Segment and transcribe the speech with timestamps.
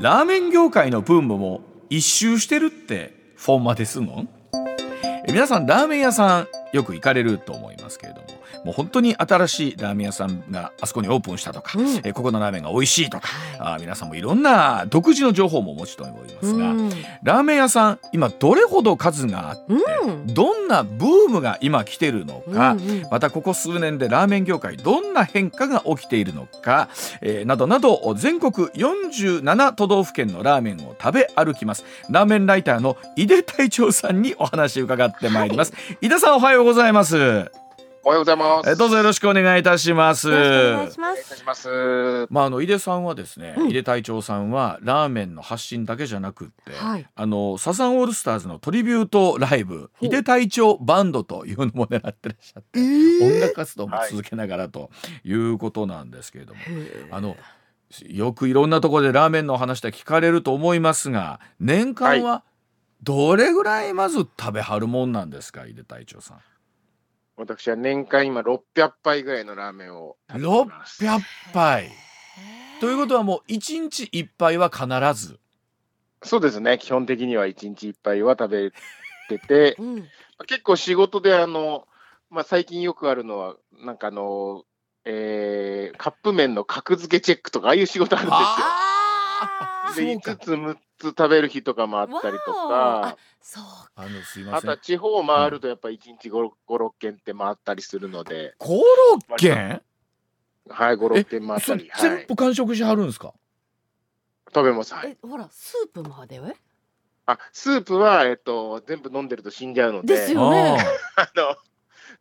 [0.00, 4.28] ラーメン業界のブームも一周してるってフォンマですもん。
[5.04, 8.39] え皆さんラーメン屋さんよく行かれると思いますけれども。
[8.64, 12.00] もう本当に新しいラーメン屋さんがあそこにオープンしたとか、うん。
[12.04, 16.90] えここのラーメンが美味しいとか、はあ皆さんもいろんな独自の情報もお持ちと思いますが、うん。
[17.22, 19.62] ラーメン屋さん今どれほど数があって、
[20.06, 20.26] うん。
[20.26, 23.06] どんなブームが今来てるのか、うんうん。
[23.10, 26.88] またここ数年でラーメン業界どんな変化が起きているのか、
[27.20, 31.84] えーなどなど全国47都道府県のラーメンを食べ歩きます。
[32.08, 37.59] ラーメンライターの井出隊長さんにお話を伺ってまいります、井出さんおはようございます、え
[38.02, 38.70] おはようございます。
[38.70, 40.28] ーどうぞよろしくお願いいたします。
[40.28, 41.00] お願いします。
[41.00, 42.26] お願いいたします。
[42.30, 43.70] まあ、あの井出さんはですね、うん。
[43.70, 47.06] 井出隊長さんはラーメンの発信だけじゃなくって、はい。
[47.14, 54.90] あのサザンオールスターズのトリビュートライブ井出隊長バンドというのも狙ってらっしゃって、音楽活動も続けながらと
[55.22, 56.60] いうことなんですけれども、
[57.10, 57.36] あの
[58.08, 62.44] よくいろんなところでラーメンの話で聞かれると思いますが年間は
[63.02, 66.38] どれぐらいまず食べはるもんなんですか井出隊長さん。
[67.40, 71.02] 私は年間今600杯ぐらいのラーメンを食べています。
[71.02, 71.20] 600
[71.54, 71.90] 杯
[72.80, 75.40] ということはもう1日1杯は必ず。
[76.22, 76.76] そうですね。
[76.76, 78.48] 基本的には1日1杯は食
[79.28, 80.08] べてて、 うん
[80.46, 81.86] 結構仕事であの、
[82.30, 84.64] まあ、最近よくあるのは、なんかあの、
[85.04, 88.46] えーカップ麺の格付けチェックとか、ああいう仕事あるんですよ。
[89.94, 90.30] でそうか。
[90.32, 93.08] 5つ、6つ食べる日とかもあったりとか。
[93.08, 93.64] あ、そう
[93.96, 94.54] あのすいません。
[94.56, 94.76] あとは。
[94.78, 98.82] 地方を回るとやっぱ1日5、6軒って回ったりするので、コロ
[99.18, 103.32] ッケはい、5、6軒回ったり、はい、全部完食しはるんですか？
[104.54, 104.94] 食べます。
[104.94, 105.10] はい。
[105.22, 106.38] えほらスープまで？
[106.40, 106.54] は
[107.26, 110.76] あスープは、えっと、全部飲んでると死んじゃうので、ですよね。
[111.16, 111.56] あ の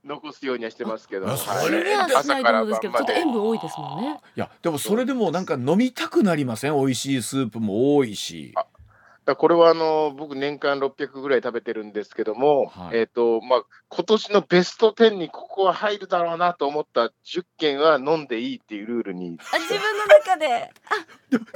[0.10, 4.20] 残すようにはしてますけど、それはしないと思うんですけどちょっと塩分多いですもんね。
[4.36, 6.76] いやでもそれでもなんか飲みたくなりません？
[6.76, 8.54] 美味しいスープも多いし。
[8.56, 8.70] だか
[9.26, 12.98] らこれはあの僕、年間600ぐらい食べてるんですけども、はい。
[12.98, 20.72] えっとまあ今年のベスト10にここは入るだろうなと思った10軒は飲んでいいっていうルールに、あ自分の中で。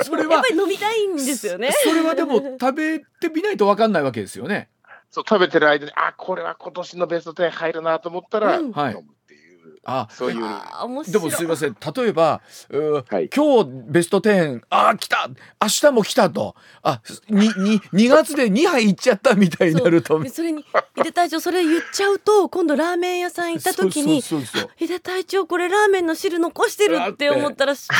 [0.03, 1.71] それはやっぱり飲みたいんですよね。
[1.71, 4.69] そそれはでも食べてみないとわかんないわけですよね。
[5.13, 8.65] そう食べてる間に、あこれは今年のベスト10入るなと思ったら、うん。
[8.65, 8.97] 飲むはいっ
[9.27, 10.39] ていう、あそういう。
[10.39, 11.77] で白もすいません。
[11.95, 12.41] 例えば、
[12.71, 13.29] はい。
[13.29, 15.29] 今日ベスト10あー来た。
[15.61, 16.55] 明日も来たと。
[16.81, 20.19] あにに2月で2杯いっちゃったみたいになると。
[20.19, 20.65] でそれに
[20.95, 27.97] 井出隊長それ言っちゃうと今度ラーメン屋さん行った時にそうそうそう井出隊長これラーメンの汁残してるって思ったらちょっ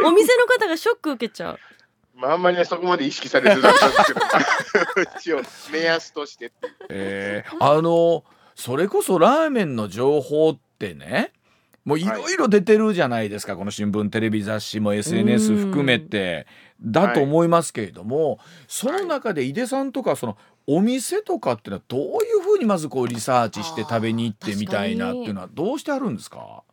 [0.00, 1.58] とお店の方がショック受けちゃう
[2.14, 4.20] まあ、あんまりね、そこまで意識されてなかったんですけど、
[5.18, 5.42] 一応、
[5.72, 6.74] 目安としてっていう。
[6.90, 8.24] えーあの
[8.54, 11.32] それこそラーメンの情報ってね
[11.86, 16.46] もういろいろ出てるじゃないですか、この新聞テレビ雑誌も SNS 含めて。
[16.84, 20.36] だと思いますけれども、その中で井出さんとかその
[20.66, 22.32] お店とかっていうのはどうい。
[22.34, 26.64] うふうにまずこうリサーチして食べに行ってみたいなっていうのはどうしてあるんですか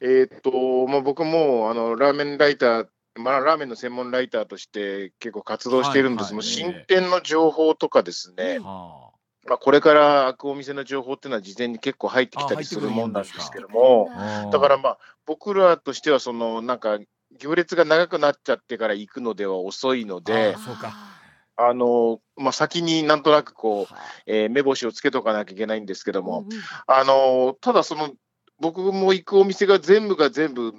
[0.00, 2.86] えーっと、まあ、僕もあのラーメンライター、
[3.18, 6.42] まあ、ラーメンの専門ライターとして結構活動しているんです、はいはい。
[6.44, 9.10] 新店の情報とかですね、は
[9.46, 14.58] まあ、これから開くお店の情報っていうのは事前に結構入ってきたりするもんなんですけども、あだ。
[14.58, 16.98] からまあ、僕らとしては、そのなんか、
[17.38, 20.94] 行列が長くなっちゃってから行くのでは遅いのであ、そうか
[21.56, 26.60] あのまあ、先になんとなくこう、はえー目星をつけとかなきゃいけないんですけども、うんうん。
[26.86, 28.10] あのただその
[28.60, 30.72] 僕も行くお店が全部が全部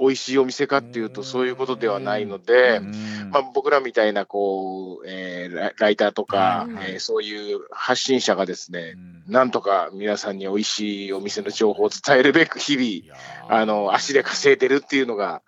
[0.00, 3.30] 美味しいお店かっていうとそういうことではないので、うん。
[3.32, 8.94] まあ、僕らみたいなこう、えーラライターとか、うんえーそういう発信者がですね
[9.26, 9.32] う、ん。
[9.32, 13.18] なんとか皆さんに美味しいお店の情報を伝えるべく日い々
[13.60, 15.42] あの足で稼いでるっていうのが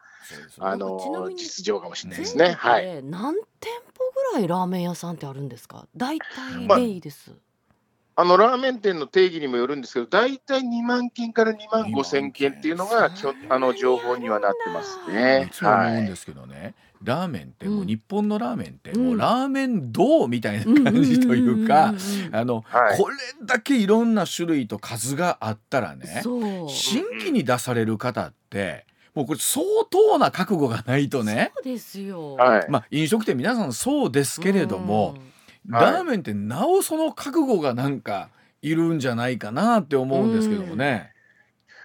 [0.58, 2.54] あの実情かもしれないです全ね。
[2.54, 5.86] はい、国で何店舗ぐらいラーメン屋さんってあるんですか？
[5.96, 7.34] 大体まあでいいです、あ
[8.24, 15.48] のラーメン店の定義にもよるんですけど、大体2万件から2万5千件っていうのが基本あの情報にはなってますね。
[15.48, 15.50] い。
[15.50, 17.86] つも思はいうんですけどね、ラーメンってもううん。
[17.86, 19.06] 日本のラーメンってうん。
[19.06, 22.36] もうラーメンどうみたいな感じというかんんうんうん。
[22.36, 22.98] あの、はい。
[22.98, 26.68] これだけいろんな種類と数があったらねそう。
[26.68, 32.34] 新規に出される方ってもうこれ相当な覚悟がないとねそうですよ。
[32.34, 32.66] はい。
[32.68, 35.20] まあ飲食店皆さんそうですけれども、はい
[35.70, 38.30] ラーメンってなおその覚悟がなんか
[38.62, 41.12] いるんじゃないかなって思うんですけどもね。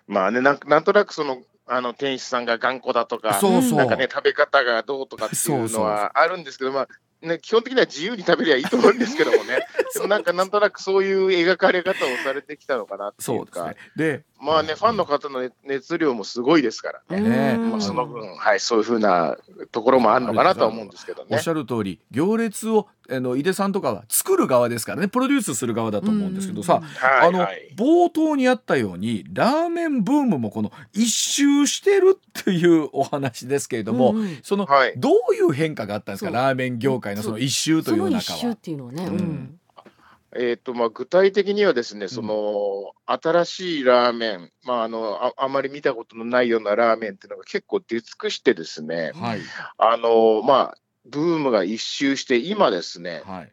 [0.07, 3.77] まあね、なんなんとなくそのあの店主さんが頑固だとか、そうそう。
[3.77, 6.87] なんかね、食べ方がどうとかっていうのはあるんですけど、まあ
[7.25, 13.75] ね、基本的には自由に食べりゃいいと思うんですけどもね、 でもなんかなんとなくそういう描かれ方をされてきたのかなっていか、そううですね。
[13.95, 17.17] で、まあね、ファンの方の熱熱量もすごいですから。
[17.17, 17.71] ね、ねうん。
[17.71, 19.37] まあ、その分、はい、そういうふうな
[19.71, 21.29] ところもあるのかなとは思うんですけどね。
[21.31, 21.47] おっし。
[21.47, 27.71] ゃる通り行列をあの井出さんとかは作る側ですからねプロデュースする側だと思うんですけどさ、はい、あの、はい。
[27.75, 34.17] 冒頭にあったようにラーメンブームもこの一周してるっていうお話ですけれども、うん。
[34.17, 34.93] うんその、はい。
[34.97, 36.31] どういう変化があったんですか？
[36.31, 38.55] ラーメン業界のその一周とそいう中の一周っは。
[38.55, 39.17] ていうのはね、ううん。
[39.17, 39.59] ん
[40.37, 49.39] えーとまあ、具体的にはですね、その新しいラーメン、まああのあ、あまり見たことのないようなラーメンっていうのが結構出尽くしてですね、はい。
[49.77, 53.51] あのまあ、ブームが一周して、今ですね、はい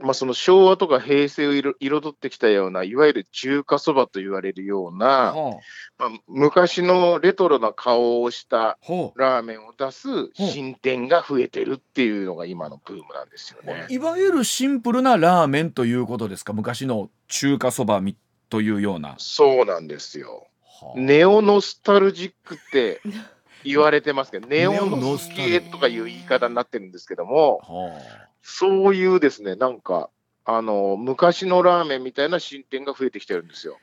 [0.00, 5.58] まあ、その昭和とか平成を彩彩ってきたような、いわゆる中華そばと言われるような、は
[5.98, 8.78] まあ、昔のレトロな顔をした
[9.16, 13.86] ラーメンを出す新店が増えてるっていうのが今のブームなんですよね。
[13.88, 16.52] いわゆるシンプルなラーメンということですか？
[16.52, 18.16] 昔の中華そばみ
[18.48, 19.14] というような。
[19.18, 20.46] そうなんですよ。
[20.62, 20.98] はあ。
[20.98, 23.00] ネオノスタルジックって
[23.64, 30.10] 言われてますけど、ネオノノスタルスゲーとかいう言い方になってるんですけども、はあそういうですね、なんか、
[30.44, 33.78] あの昔のラーメンみたいな新店が増えてきてるんですよ。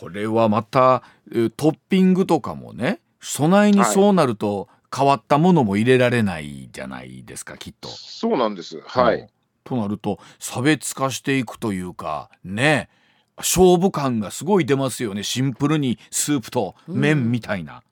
[0.00, 7.88] これはまたえートッピングとかもね備えにそうなると変わったものも入れられないじゃないですかきっと。
[7.88, 8.80] そうなんです。
[8.80, 9.20] はい。
[9.20, 9.28] うん
[9.64, 12.90] となると差別化していくというかね
[13.38, 17.82] 勝負感がすごい出ますよねシンプルにスープと麺みたいな。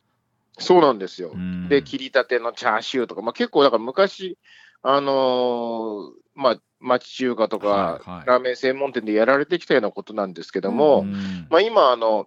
[0.59, 1.31] そうなんですよ。
[1.35, 4.37] うんで、切りたてのチャーシューとか、まあ、結構、だから昔、
[4.83, 11.47] あのーまあ、町中華とか、ラーメン専門店でやられてきたようなことなんですけども、うん。
[11.51, 12.27] まあ、今あの、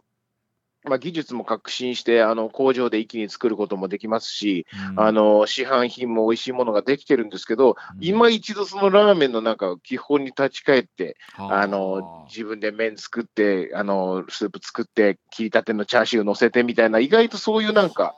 [0.88, 5.00] まあ、技術も革新してあの工場で一気に作ることもできますし、うん。
[5.00, 7.76] あの市販品も美味しいものができてるんですけど、うん。
[8.00, 11.68] 今一度そのラーメンのなんか基本に立ち返って、はあ。
[11.68, 18.16] の自分で麺作ってあの、スープ作って、切りたてのチャーシュー乗せてみたいな、意外とそういうなんか、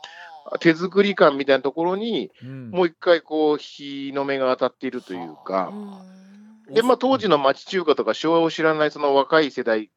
[0.60, 2.72] 手作り感みたいなところに、うん。
[2.72, 5.72] もう一回こう、日の目が当たっているというか、
[6.68, 6.74] うん。
[6.74, 9.90] でまあ、当時の町中華とか昭和を知らないその若い世代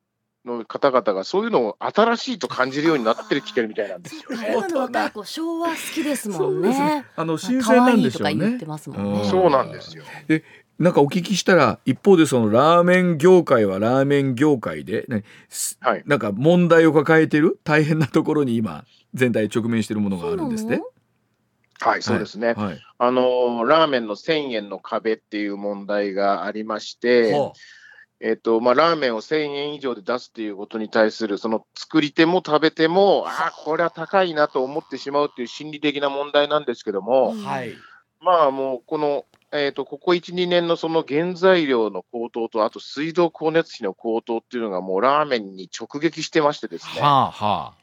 [0.44, 4.52] の方々が、そういうのを新しいと感じるようになってきてるみたいなんですよね。
[4.52, 7.04] 今の若い子昭和好きですもんね。
[7.16, 8.46] あの新可鮮なんでしょうねとか。
[8.46, 8.66] 言って。
[8.66, 9.20] ますもんね。
[9.22, 10.04] うんそうなんですよ。
[10.80, 15.06] なんかお聞きしたら一方でそのラーメン業界はラーメン業界で、
[15.80, 17.60] はいなんか問題を抱えてる？
[17.64, 18.84] 大変なところに今
[19.14, 20.80] 全体直面しているものがあるんですね。
[21.80, 22.54] はい、そうですね。
[22.54, 22.80] はい。
[22.98, 27.52] あのーラーメンの1000円の壁っていう問題がありまして、は
[28.20, 37.74] えっとまあ、ラーメンを1000円以上で出すっていうことに対する、その作り手も食べても、ああ、これは高いなと思ってしまうっていう心理的な問題なんですけども、うんはい。
[38.20, 47.74] まあもう、この、えっとここ1、2年のその原材料の高騰と、あと水道光熱費の高騰っていうのが、もうラーメンに直撃してましてですね、はあは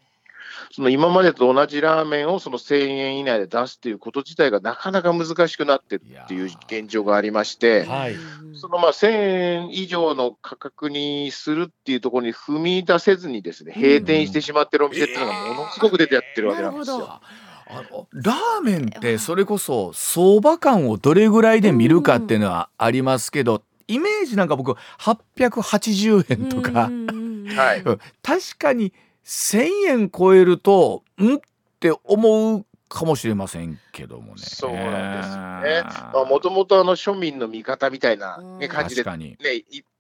[0.72, 8.14] その今までと同じラーメンをその1000円以内で出すっていうこと自体がなかなか難しくなってるっていう現状がありまして、はい。
[8.14, 17.22] うんそのまあ1000円以上の価格にするっていうところに踏み出せずにですね、閉店してしまってるお店っていうのがものすごく出てやってるわけなんですなるよ。
[17.70, 28.92] あのラーメンってそれこそ相場感をどれぐらいで見るかっていうのはありますけど、イメージなんか僕880円とか、はいうん確かに
[29.24, 31.40] 1,000円超えるとんっ
[31.80, 34.42] て思うかもしれませんけどもね。
[34.42, 36.30] そうなんですよね。
[36.30, 39.38] もともと庶民の味方みたいな、ね、うん感じで、確かに。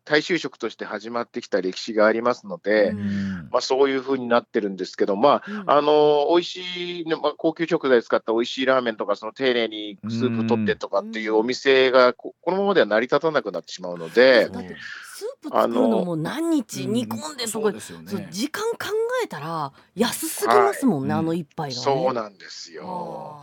[0.07, 2.99] 大衆食として始まってきた歴史がありますので、うん。
[2.99, 5.69] うんまあ、そういうふうになってるんですけど、まあ、うん。
[5.69, 18.29] あの美味しい、ねまあ、高級食材使った美味しいラーメンとか、その丁寧にスープ取ってとかっていうお店がこ、このままでは成り立たなくなってしまうので、だってスープ作るのも何日煮込んでとかそうですよそうね。
[18.31, 18.77] 時間考
[19.23, 21.19] えたら安すぎますもんね、はい。
[21.19, 21.81] あの一杯が、ね。
[21.81, 23.41] そうなんですよ。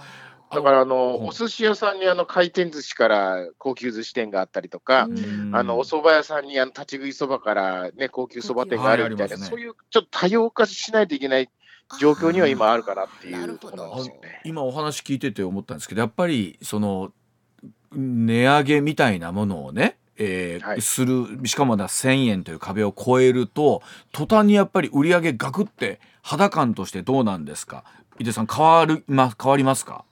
[0.50, 1.28] あだからあの、うん。
[1.28, 5.08] お寿司屋さんにあの回転寿司から高級寿司店があったりとか、
[5.52, 11.48] あのお蕎麦屋さんにあの立ち食いそばから、ね、高級そば店があるみたいな、そういうちょっと多様化しないといけない
[11.98, 14.40] 状況には今あるかなっていうところなんですよね。
[14.44, 17.12] 今お話聞いてて思ったんですけどやっぱりその
[17.92, 20.82] 値上げみたいなものをね、えーはい。
[20.82, 23.82] するしかもまだ1,000円という壁を超えると
[24.12, 27.84] 途端にやっぱり売り上げガクって肌感としてどうなんですか？
[28.18, 30.04] 井出さん変わる、ま、変わりますか？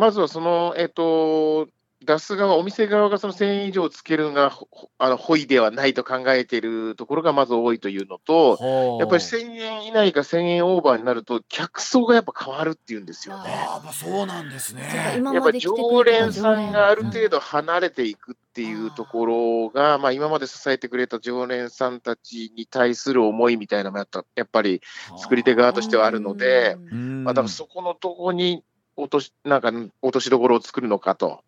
[0.00, 1.68] まずはその、えっと
[2.02, 8.58] 出す側、お店側がその1000円以上つけるのがほあのほいではないと考えているところがまず多いというのと、
[8.98, 13.50] やっぱり1000円以内か1000円オーバーになると、客層がやっぱ変わるっていうんですよね。
[13.54, 15.14] ああ、そうなんですね。
[15.18, 24.80] 今やっぱ常連さんがある程度離れていくっていうところが、まあ、今まで支えてくれた常連さんたちに対する思いみたいなのもやっぱやっぱり
[25.18, 28.64] 作り手側としてはあるので、まあ、だからそこのところに
[28.96, 31.42] 落としなんか落としどころを作るのかと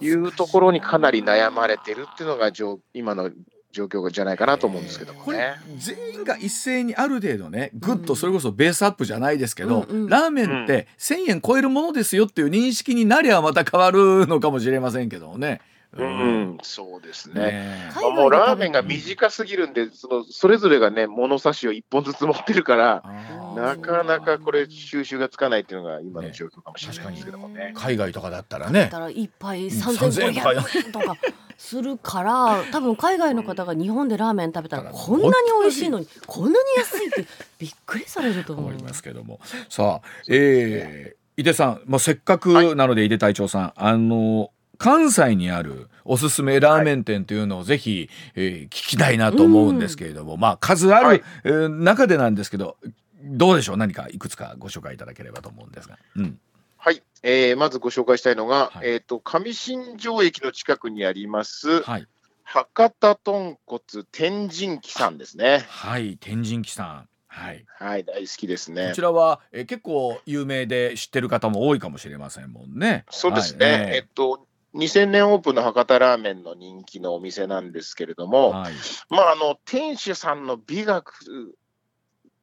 [0.00, 3.30] いうところにかなり悩まれてるっていうのが状今の
[3.72, 5.54] 状況じゃないかなと思うんですけどもこれね。
[5.76, 15.60] 全員が一斉にある程度ねぐっとそれこそベースアップじゃないですけど、うんうんラーメンって1,000円超えるものですよっていう認識になりゃまた変わるのかもしれませんけどもね。
[15.92, 17.40] うん、そうですね。
[17.40, 23.02] ね海外で食べもうラーメンが短すぎるんで、そのそれぞれがね、物差しを一本ずつ持ってるから、
[23.56, 27.72] なかなかこれ、収集がつかないっていうのが今の状況かもしれないですけどもね。
[27.74, 28.84] 海外とかだったらだね。
[28.84, 31.16] ったら一杯3500 3500円とか
[31.56, 34.92] するから 多分海外の方が日本でラーメン食べたらうん。
[34.92, 37.24] こんなに美味しいのにこんなに安いって
[37.58, 38.66] びっくりされると思う。
[38.66, 39.40] 思いますけども。
[39.68, 52.76] さあ、えー、井出さん、まあ、せっかくなので井出隊長さん、あの関西にあるおすすめラーメン店というのをぜひ、えー聞きたいなと思うんですけれども、まあ数ある、はいえー中でなんですけど
[53.22, 53.76] どうでしょう？
[53.76, 55.98] 何かいくつかご紹介いただければと思うんですが。
[56.16, 56.38] うん、
[56.76, 62.06] はい、えーまずご紹介したいのが、はいえっ、と、上新庄駅の近くにあります、はい、
[62.44, 63.80] 博多豚骨
[64.12, 65.64] 天神記さんですね。
[65.68, 67.08] はい、天神記さん。
[67.28, 69.00] はい、はい、大好きですねこち。
[69.02, 73.04] らは、えー結構有名で知ってる方も多いかもしれませんもんね。
[73.10, 73.66] そうですね。
[73.66, 78.72] はいえっと、2000年オープンの博多ラーメンの人気のお店なんですけれども、はい、
[79.08, 81.56] まあ、あの、店主さんの美学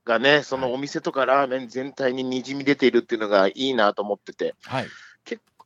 [0.06, 4.88] がね、そのお店とかラーメン全体ににじみ出ているっていうのがいいなと思ってて、はい、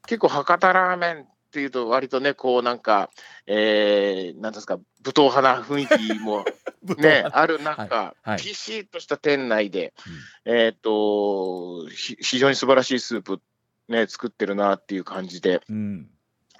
[0.07, 3.09] 結構博多ラーメンっていうと、割とね、こうなんか、
[3.45, 6.45] えー、なんですか、武闘派な雰囲気も
[6.97, 8.29] ね、ある中、はい。
[8.29, 8.39] はい。
[8.39, 9.93] ピシッとした店内で、
[10.45, 13.41] えっ、と、ひ非常に素晴らしいスープ、
[13.87, 16.09] ね、作ってるなっていう感じで、うん、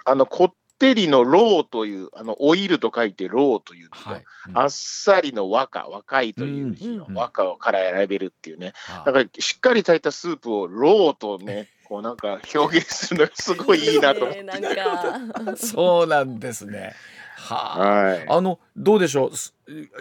[0.08, 4.24] あの、こってりの老という、あの、老いると書いて老というはい、
[4.54, 9.02] あっさりの若、若いという字のうん若から選べるっていうね、あ。
[9.04, 14.42] だからしっかり炊いたスープを老とね、 こうなんか表現するのがすごいいいなと思って。
[14.42, 15.56] ねなんか。
[15.56, 16.94] そうなんですね。
[17.36, 18.02] はあ。
[18.02, 18.26] はい。
[18.28, 19.36] あのどうでしょう？
[19.36, 19.54] す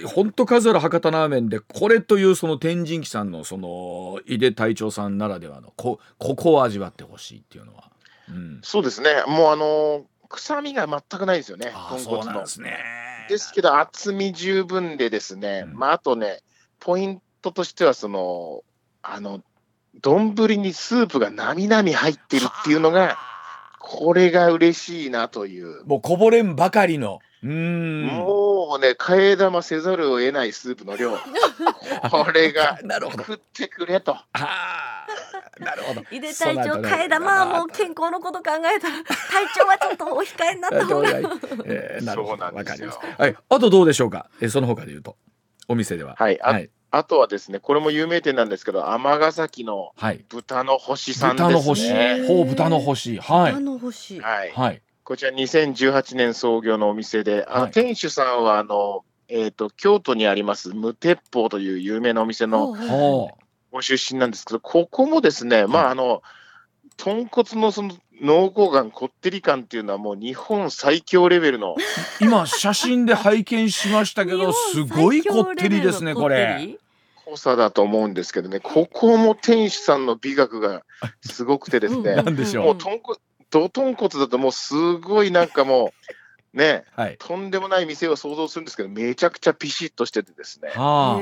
[0.05, 7.89] 本当数ある博多ラーメンでこれというその天神旗さんのその井手隊長さんならではのこここを味わってほしいっていうのは、
[8.29, 9.23] うん、そうですね。
[9.27, 12.33] もうあの臭みが全くないですよね、豚ああそう骨の。
[12.33, 12.77] なんですね。
[13.29, 16.41] ですけど、厚み十分でですね、うんまあ、あとね、
[16.79, 18.63] ポイントとしては、その、
[19.01, 19.41] あの、
[20.01, 23.17] 丼にスープがなみなみ入ってるっていうのが、
[23.79, 25.85] これが嬉しいなという。
[25.85, 31.17] もうこぼれんばかりのうーんもうね、替え玉せざるを得ないスープの量。
[32.11, 33.23] これがなるほど。
[33.23, 34.13] 食ってくれと。
[34.13, 35.07] ああ
[35.63, 36.01] なるほど。
[36.11, 41.09] 井出隊長替え玉はもう健康のこと考えたら体調はちょっとお控えになった方が
[41.65, 42.43] えーなるほど。
[42.43, 43.35] わかりますはい。
[43.49, 44.29] あとどうでしょうか？
[44.41, 45.17] えその他で言うと。
[45.67, 46.15] お店では。
[46.17, 46.39] はい。
[46.41, 51.53] あはい、あとはですね、これも有名店なんですけど、尼崎のはい、豚の星さんですね。
[51.53, 52.27] 豚の星。
[52.27, 53.17] ほう豚の星。
[53.19, 53.51] はい。
[53.53, 54.19] あの星。
[54.21, 54.51] はい。
[54.51, 54.81] はい。
[55.03, 57.71] こちら2018年創業のお店で、あのはい。
[57.71, 62.75] 店主さんはあの、えー、と京都にあります無鉄砲という有名なお店の
[63.71, 66.23] ご出身なんですけど、ここもですね、まああの、
[66.97, 67.91] 豚骨のその
[68.21, 71.75] 濃厚感、こってり感っていうのはもう日本最強レベルの、
[72.19, 76.77] 今写真で拝見しましたけどすごいこってりですねこれ。
[77.25, 80.83] 濃さだと思うんですけどね、ここも店主さんの美学が
[81.21, 83.19] すごくてですね、 なんもう豚骨、
[83.51, 85.89] ど豚骨だともうすごいなんかもう、
[86.53, 87.17] ね、はい。
[87.19, 91.19] とんでもない店を想像するんですけど、めちゃくちゃピシッとしててですね、あ。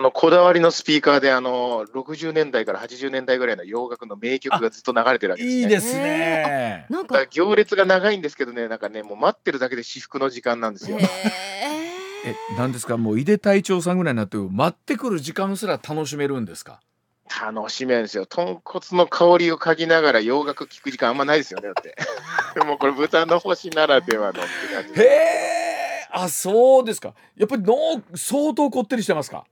[0.00, 5.60] のこだわりのスピーカーであの60年代から80年代ぐらいの洋楽の名曲がずっと流れてるわあけですね。
[5.60, 6.86] いいですね。
[6.88, 6.92] ー。
[6.92, 7.26] なんか。
[7.26, 10.98] 行列が長いんですけどね、なんかね、もう待ってるだけで至福の時間なんですよ。
[10.98, 12.96] へえなんですか？
[12.96, 16.80] もう井出隊長さんぐらいになって待ってくる時間すら楽しめるんですか？
[17.28, 18.26] 楽しめるんですよ。
[18.26, 21.96] 豚骨の香りを嗅ぎながら洋楽聴く時間あんまないですよね、だって。
[22.64, 27.74] もうこれ豚の星ならではのって感じへえあそうですかやっぱりの
[28.14, 29.44] 相当こってりしてますか？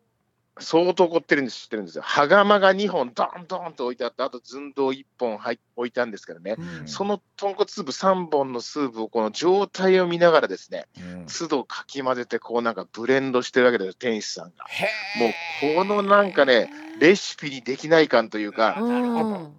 [0.60, 2.02] 相当凝ってるんです知ってるんですよ。
[2.04, 6.56] 羽釜が2本ドンドンと置いてあって、あと寸胴1本入っ置いてあるんですけどね。
[6.86, 14.64] その豚骨スープ3本のスープをこの状態を見ながらですね、うん都度かき混ぜてこうなんかブレンドしてるわけです店主さんが。
[14.68, 15.28] へも
[15.72, 16.70] うこのなんかね、
[17.00, 19.56] レシピにできない感というか、うん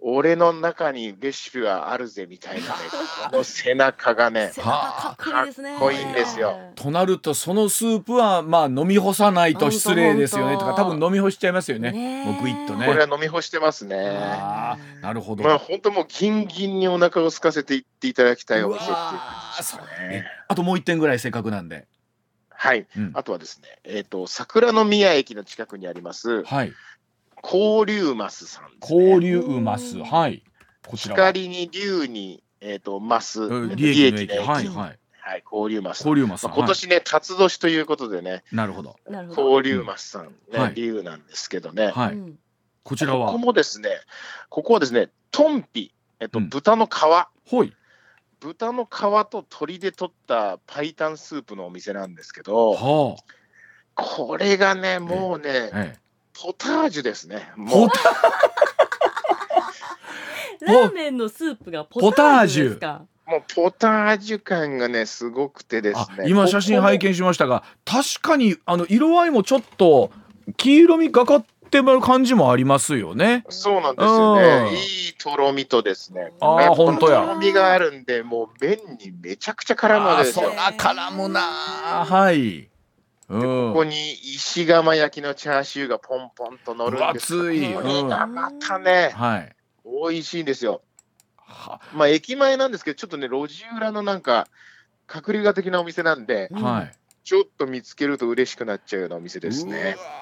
[0.00, 2.72] 俺の中にレシピはあるぜみたいなね、
[3.30, 6.56] この背中がね、かっこいいんですよ。
[6.76, 10.56] となるとそのスープはまあ飲み干さないと失礼ですよね。
[10.56, 11.90] とか多分飲み干しちゃいますよね。
[11.90, 12.24] ねえ。
[12.24, 12.86] もうグイッとね。
[12.86, 13.96] これは飲み干してますね。
[15.02, 19.76] なるほど、まあ本当もうギンギンにお腹を空かせていっていただきたいお店っていう感ーじです
[20.08, 20.26] ね。
[20.46, 21.88] あともう一点ぐらいせっかくなんで、
[22.50, 22.86] はい。
[22.96, 23.10] うん。
[23.14, 26.72] あとはですね、えっ、と、桜の宮駅の近くにあります、はい
[27.42, 29.04] 交流マスさんです、ね。
[29.04, 29.98] 交流マス。
[29.98, 30.42] はい。
[30.86, 31.26] こちらは。
[31.28, 33.40] 光に竜に、えっ、と、マス、
[33.74, 34.34] 利益の駅利益。
[34.34, 34.98] の駅はいはい。
[35.28, 36.00] はい、交流マス。
[36.00, 38.96] 交流マスまあ、今年ね、辰年ということでね、なるほど。
[39.10, 39.50] なるほど。
[39.56, 40.74] 交流マスさん、ねはい。
[40.74, 42.38] 竜なんですけどね、はい、うん。
[42.82, 43.26] こちらは。
[43.26, 43.90] ここもですね、
[44.48, 46.48] ここはですね、トンピ、えっと、うん。
[46.48, 46.90] 豚の皮、
[47.46, 47.74] ほい。
[48.40, 53.22] 豚の皮と鶏で取ったパイタンスープのお店なんですけど、はあ。
[53.94, 56.07] これがね、もうね、ええ
[56.40, 57.50] ポタージュですね。
[57.56, 57.94] もうポ
[60.66, 63.02] ラーメンのスープがポタージュですか？
[63.26, 66.28] もうポタージュ感がね、すごくてですあね。
[66.28, 70.10] 今写真拝見しましたが確かにあの色合いもちょっと
[70.56, 74.74] 黄色みがかってる感じもありますよねそうなんですようんね。
[74.76, 76.32] いいとろみとですね。
[76.40, 80.84] あーやっぱこのほんとやとろみがあるんで、もう麺にめちゃくちゃ絡むわけですよあそ。
[80.88, 82.67] ら絡むなはい
[83.28, 83.40] うん。
[83.40, 89.56] ここに石窯焼きのチャーシューがポンポンと乗るんですいこれがまたね、はい。
[89.84, 90.82] 美味しいんですよ。
[91.36, 91.80] は。
[91.94, 94.48] まあ、駅前なんですけど、ちょっとね、路地裏のなんか、
[95.12, 96.62] 隠れ家的なお店なんで、うん。
[96.62, 96.92] はい。
[97.24, 99.96] ちょっと見つけると嬉しくなっちゃうようなお店ですね。
[99.98, 100.18] うわー。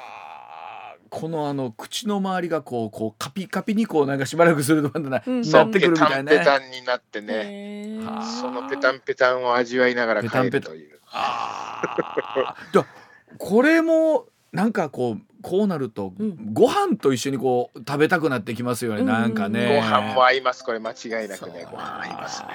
[1.08, 5.40] このあの口の周りがこうこうカピカピにこうなんかしばらくするとな,、うん。
[5.42, 6.38] なってくるみたいなね。
[6.38, 8.00] ペタンペタンになってね、
[8.40, 11.00] そのペタンペタンを味わいながら帰るという。
[11.12, 12.74] あー。
[12.74, 12.86] だ
[13.38, 16.52] これもなんかこうこうなると、うん。
[16.52, 19.06] ご飯と一緒にこう食べたくなってきますよね、うん。
[19.06, 19.80] なんかね。
[19.80, 21.66] ご飯も合います、これ間違いなくね。
[21.70, 22.48] ご飯合いますね。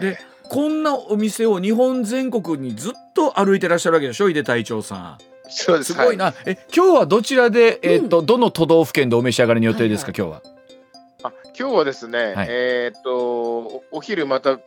[0.00, 5.18] でこんなお店を日本全国にずっと歩いてらっしゃるわけでしょ井出隊長さん。
[5.48, 10.42] そうですすごいな、え今日はどちらで、えーとどの都道府県でお召し上がりの予定ですか、今日は？
[11.22, 12.46] あ今日はですね、はい。
[12.48, 14.60] えーっとお、お昼また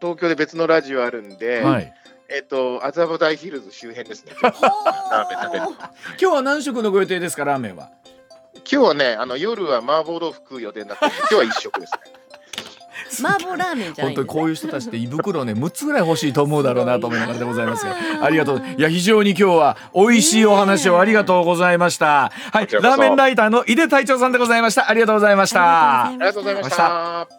[0.00, 1.92] 東京で別のラジオあるんで、はい
[2.28, 4.32] えーっと、麻布台ヒルズ周辺ですね。
[4.42, 5.64] ラーメン食べる。
[5.68, 5.78] 今
[6.18, 7.88] 日は何食のご予定ですかラーメンは？
[8.70, 13.28] 今日はね、あの夜は麻婆豆腐食う予定になってるんで、 今日は一食ですね。
[13.28, 14.16] 麻婆ラーメンじゃないね。
[14.16, 18.62] 本当にこういう人たちって胃袋ね6つぐらい欲しいと思うだろうなと思いながらでございますが ありがとう。
[18.76, 22.32] いや非常に今日は美味しいお話をありがとうございました。
[22.52, 22.68] はい。
[22.72, 24.90] ラーメンライターの井出隊長さんでございました。
[24.90, 25.62] ありがとうございました。
[25.62, 27.35] あありがとうございましまた。